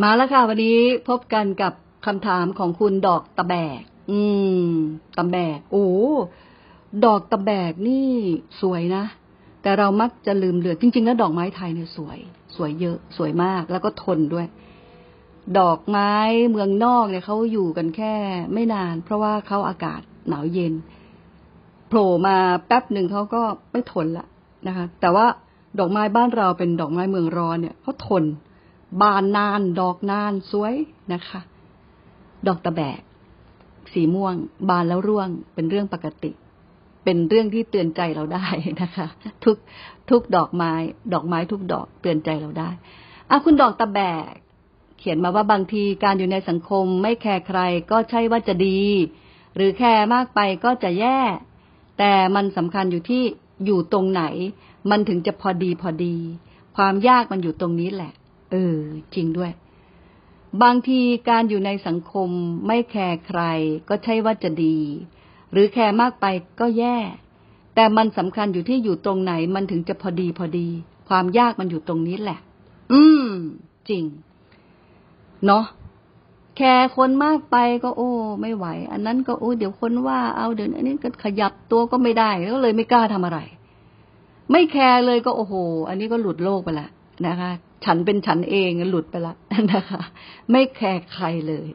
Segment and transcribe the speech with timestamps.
[0.00, 1.72] มาแล้วค่ะ วันนี้พบกันกับ
[2.06, 4.20] คำถามของคุณดอกตะแบก อื
[4.66, 4.70] ม
[5.16, 5.86] ตะแบก โอ้
[7.04, 8.10] ดอกตะแบกนี่
[8.60, 9.04] สวยนะ
[9.62, 12.18] แต่เรามักจะลืมเลือนจริง ๆ แล้วดอกไม้ไทยเนี่ยสวย
[12.56, 14.46] สวยเยอะ สวยมาก แล้วก็ทนด้วย
[15.58, 16.12] ดอกไม้
[16.50, 18.14] เมืองนอกเนี่ยเขาอยู่กันแค่
[18.52, 20.72] ไม่นาน เพราะว่าเขาอากาศหนาวเย็น
[21.88, 22.36] โผล่มา
[22.66, 24.26] แป๊บหนึ่งเขาก็ไม่ทนละ
[24.66, 25.26] นะคะ แต่ว่า
[25.78, 28.24] ดอกไม้บ้านเราเป็นดอกไม้เมืองร้อนเนี่ยเขาทน
[29.00, 30.74] บานนาน ดอกนานสวย
[31.12, 31.40] นะคะ
[32.46, 33.00] ดอกตะแบก
[33.92, 34.34] สีม่วง
[34.68, 36.30] บานแล้วร่วง เป็นเรื่องปกติ
[37.04, 38.46] เป็นเรื่องที่เตือนใจเราได้
[38.82, 39.06] นะคะ
[39.44, 39.56] ทุก
[40.10, 40.72] ทุกดอกไม้
[41.12, 42.70] ดอกไม้ทุกดอกเตือนใจเราได้
[43.30, 44.00] อะคุณดอกตะแบ
[44.30, 44.32] ก
[44.98, 48.80] เขียนมาว่าบางทีการอยู่ในสังคมไม่แคร์ใครก็ใช่ว่าจะดี
[49.56, 51.20] หรือแคร์มากไปก็จะแย่
[51.98, 53.22] แต่มันสำคัญอยู่ที่
[53.66, 54.22] อยู่ตรงไหน
[54.90, 56.16] มันถึงจะพอดีพอดี
[56.76, 58.12] ความยากมันอยู่ตรงนี้แหละ
[58.52, 58.78] เออ
[59.14, 59.52] จริงด้วย
[60.62, 62.28] บางทีการอยู่ในสังคม
[62.66, 63.40] ไม่แคร์ใคร
[63.88, 64.78] ก็ใช่ว่าจะดี
[65.52, 66.26] หรือแคร์มากไป
[66.60, 66.96] ก็แย่
[67.74, 70.68] แต่มันสำคัญอยู่ที่อยู่ตรงไหนมันถึงจะพอดีพอดี
[71.08, 72.38] ความยากมันอยู่ตรงนี้แหละ
[72.92, 73.26] อืม
[73.88, 74.04] จริง
[75.46, 75.64] เนาะ
[76.56, 83.38] แคร์คนมากไปก็โอ้ ไม่ไหว อันนั้นก็โอ้เดี๋ยวคนว่าเอาเดี๋ยวอันนี้ก็ขยับตัวก็ไม่ได้ก็เลยไม่กล้าทำอะไร
[84.50, 85.54] ไม่แคร์เลยก็โอ้โห
[85.88, 86.88] อันนี้ก็หลุดโลกไปละ
[87.26, 87.52] นะคะ
[87.84, 89.34] ฉันเป็นฉันเองหลุดไปละ
[89.72, 90.00] นะคะ
[90.50, 91.68] ไม่แคร์ใครเลย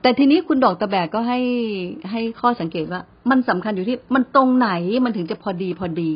[0.00, 1.40] แต่ทีนี้คุณดอกตะแบกก็ให้
[2.10, 4.70] ให้ข้อสังเกตว่า มันสำคัญอยู่ที่ มันตรงไหน
[5.04, 6.12] มันถึงจะพอดีพอดี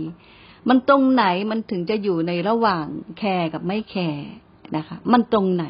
[0.68, 2.86] มันตรงไหนมันถึงจะอยู่ในระหว่าง
[3.18, 4.28] แคร์กับไม่แคร์
[4.76, 5.66] นะคะ มันตรงไหน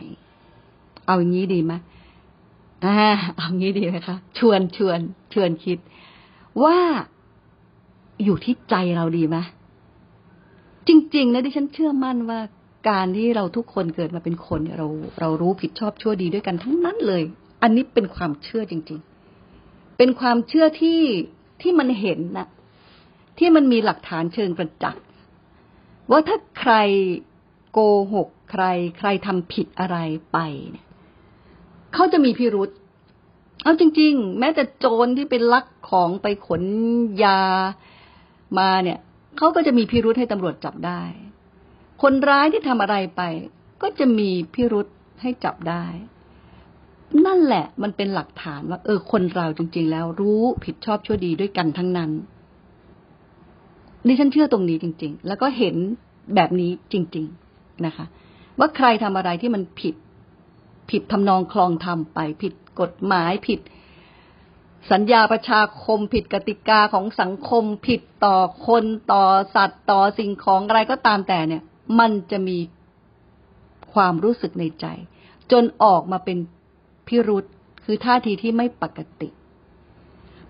[1.06, 1.72] เอาอย่างนี้ดีไหม
[2.84, 2.96] อ่า
[3.36, 4.98] เอาอย่างนี้ดีไหมคะ ชวนชวน
[5.32, 5.78] ชวนคิด
[6.62, 6.76] ว่า
[8.24, 9.36] อยู่ที่ใจเราดีไหม
[10.88, 12.40] จริง ๆ นะดิฉันเชื่อมั่นว่า
[12.88, 14.88] การที่เราทุกคนเกิดมาเป็นคนเนี่ยเรา
[15.20, 17.22] เรารู้ผิดชอบชั่วดีด้วยกันทั้งนั้นเลย
[17.62, 19.00] อันนี้เป็นความเชื่อจริง
[19.48, 21.00] ๆ เป็นความเชื่อที่
[21.62, 22.48] ที่มันเห็นนะ
[23.38, 25.04] ที่มันมีหลักฐานเชิงประจักษ์
[26.10, 26.74] ว่าถ้าใคร
[27.72, 27.78] โก
[28.12, 28.64] หกใคร
[28.98, 29.96] ใครทำผิดอะไร
[30.32, 30.38] ไป
[30.70, 30.86] เนี่ย
[31.94, 32.70] เขาจะมีพิรุษ
[33.62, 36.62] เอาจริง ๆ แม้แต่โจรที่เป็นลักของไปขน
[37.24, 37.40] ยา
[38.58, 38.98] มาเนี่ย
[39.36, 41.02] เขาก็จะมีพิรุษให้ตำรวจจับได้
[42.02, 43.22] คนร้ายที่ทำอะไรไป
[43.82, 44.86] ก็จะมีพิรุษ
[45.22, 45.84] ให้จับได้
[47.26, 52.10] นั่นแหละมันเป็นหลักฐานว่า เออ คนเราจริง ๆ แล้วรู้ผิดชอบชั่วดีด้วยกันทั้งนั้น
[54.06, 55.76] นี่ฉันเชื่อตรงนี้จริง ๆ แล้วก็เห็น
[56.34, 58.06] แบบนี้จริง ๆนะคะ
[58.58, 59.94] ว่าใครทำอะไรที่มันผิด
[60.90, 63.60] ผิดทำนองคลองธรรมไป ผิดกฎหมายผิด
[64.90, 68.36] สัญญาประชาคม ผิดกติกาของสังคม ผิดต่อ
[68.66, 71.62] คนต่อสัตว์ต่อสิ่งของอะไรก็ตามแต่เนี่ย
[71.98, 72.58] มันจะมี
[73.92, 74.86] ความรู้สึกในใจ
[75.52, 76.38] จนออกมาเป็น
[77.08, 77.44] พิรุษ
[77.84, 79.28] คือท่าทีที่ไม่ปกติ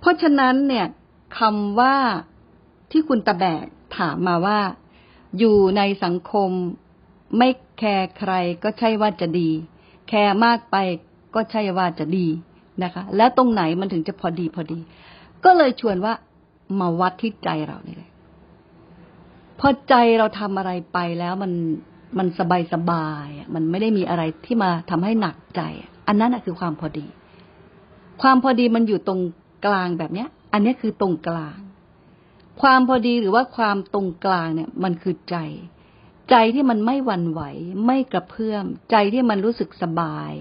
[0.01, 0.87] เพราะฉะนั้นเนี่ย
[1.39, 1.97] คำว่า
[2.91, 3.67] ที่คุณตะแบก
[3.99, 4.61] ถามมาว่า
[5.39, 6.51] อยู่ในสังคม
[7.39, 8.33] ไม่แคร์ใคร
[8.63, 9.51] ก็ใช่ว่าจะดี
[10.09, 10.77] แคร์มากไป
[11.35, 12.27] ก็ใช่ว่าจะดี
[12.83, 14.79] นะคะ แล้วตรงไหนมันถึงจะพอดีพอดี
[15.45, 16.15] ก็เลยชวนว่า
[16.81, 18.08] มาวัดที่ใจเรานี่แหละ
[19.61, 21.53] พอใจเราทำอะไรไปแล้วมัน
[22.19, 25.63] มันสบายสบายมันไม่ได้มีอะไรที่มาทำให้หนักใจ
[26.07, 27.07] อันนั้นคือความพอดี
[28.23, 29.21] ความพอดีมันอยู่ตรง
[29.67, 31.59] กลางแบบเนี้ย อันนี้คือตรงกลาง
[32.61, 35.37] ความพอดีหรือว่าความตรงกลางเนี่ย มันคือใจ
[36.31, 37.41] ใจที่มันไม่หวั่นไหว
[37.87, 40.33] ไม่กระเพื่อม ใจที่มันรู้สึกสบาย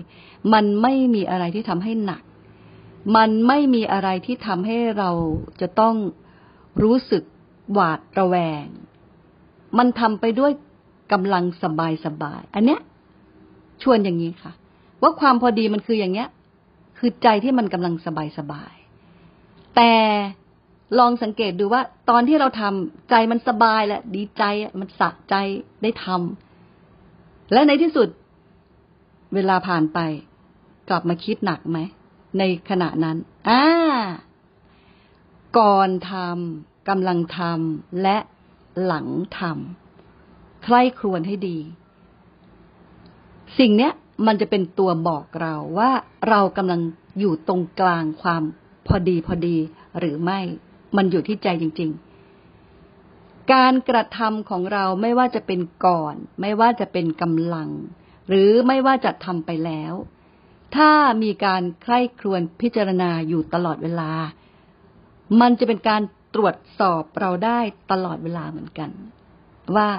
[0.53, 2.23] มันไม่มีอะไรที่ทำให้หนัก
[3.15, 5.11] มันไม่มีอะไรที่ทำให้เรา
[5.61, 5.95] จะต้อง
[6.83, 7.23] รู้สึก
[7.73, 8.65] หวาดระแวง
[9.77, 10.51] มันทำไปด้วย
[11.11, 12.79] กำลังสบายสบายอันเนี้ย
[13.83, 14.51] ชวนอย่างนี้ค่ะ
[15.01, 16.27] ว่าความพอดีมันคืออย่างเนี้ย
[16.97, 18.73] คือใจที่มันกำลังสบายสบาย
[19.75, 19.93] แต่
[20.99, 24.43] ลองสังเกตดูว่า ตอนที่เราทำใจมันสบายแหละดีใจ
[24.79, 25.35] มันสะใจ
[25.83, 28.07] ได้ทำและในที่สุด
[29.33, 29.99] เวลาผ่านไป
[30.89, 31.79] กลับมาคิดหนักไหม
[32.37, 33.17] ในขณะนั้น
[33.49, 33.63] อ่า
[35.57, 38.17] ก่อนทำกำลังทำและ
[38.83, 39.07] หลัง
[39.39, 41.57] ทำใคร่ครวญให้ดี
[43.59, 43.93] สิ่งเนี้ย
[44.27, 45.91] มันจะเป็นตัวบอกเราว่า
[46.29, 46.81] เรากำลัง
[47.19, 48.43] อยู่ตรงกลางความ
[48.87, 49.57] พอดีพอดี
[49.99, 50.39] หรือไม่
[50.97, 51.89] มันอยู่ที่ใจจริง
[52.71, 57.69] ๆ การกระทำของเราไม่ว่าจะเป็นก่อน ไม่ว่าจะเป็นกำลัง
[58.29, 59.93] หรือไม่ว่าจะทำไปแล้ว
[60.75, 60.91] ถ้า
[61.23, 64.11] มีการใคร่ครวญพิจารณาอยู่ตลอดเวลา
[65.41, 66.01] มันจะเป็นการ
[66.35, 67.59] ตรวจสอบเราได้
[67.91, 68.89] ตลอดเวลาเหมือนกัน
[69.75, 69.89] ว่า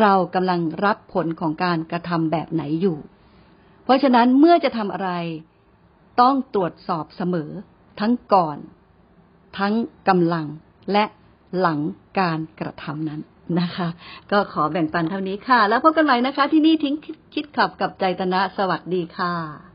[0.00, 2.98] เรากำลังรับผลของการกระทำแบบไหนอยู่
[3.84, 5.10] เพราะฉะนั้นเมื่อจะทำอะไร
[6.20, 7.50] ต้องตรวจสอบเสมอ
[8.00, 8.58] ทั้งก่อน
[9.58, 9.74] ทั้ง
[10.08, 10.46] กำลัง
[10.92, 11.04] และ
[11.58, 11.80] หลัง
[12.18, 13.20] การกระทำนั้น
[13.60, 13.88] นะคะ
[14.32, 16.94] ก็ขอแบ่งปันเท่านี้ค่ะ แล้วพบกันใหม่นะคะ ที่นี่ทิ้ง
[17.34, 19.71] คิดขับกับใจตนะสวัสดีค่ะ